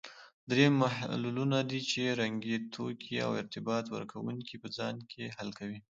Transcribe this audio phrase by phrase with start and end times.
[0.49, 5.79] دریم محللونه دي چې رنګي توکي او ارتباط ورکوونکي په ځان کې حل کوي.